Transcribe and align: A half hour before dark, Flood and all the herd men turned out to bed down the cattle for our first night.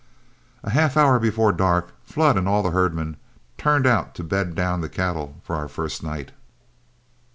A 0.63 0.71
half 0.71 0.97
hour 0.97 1.19
before 1.19 1.51
dark, 1.51 1.93
Flood 2.03 2.35
and 2.35 2.47
all 2.49 2.63
the 2.63 2.71
herd 2.71 2.95
men 2.95 3.17
turned 3.59 3.85
out 3.85 4.15
to 4.15 4.23
bed 4.23 4.55
down 4.55 4.81
the 4.81 4.89
cattle 4.89 5.35
for 5.43 5.55
our 5.55 5.67
first 5.67 6.01
night. 6.01 6.31